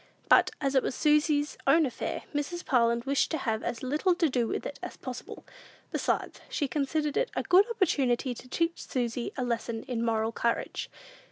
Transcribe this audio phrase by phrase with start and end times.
[0.29, 2.65] But, as it was Susy's own affair, Mrs.
[2.65, 5.45] Parlin wished to have as little to do with it as possible.
[5.91, 10.89] Besides, she considered it a good opportunity to teach Susy a lesson in moral courage.